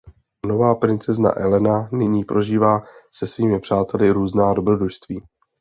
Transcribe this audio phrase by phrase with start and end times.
[0.47, 5.23] Nová princezna Elena nyní prožívá se svými přáteli různá dobrodružství.